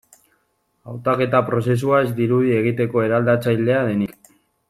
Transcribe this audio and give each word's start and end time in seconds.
Hautaketa 0.93 1.41
prozesua 1.49 1.99
ez 2.07 2.09
dirudi 2.21 2.55
egiteko 2.61 3.05
eraldatzailea 3.09 3.85
denik. 3.91 4.35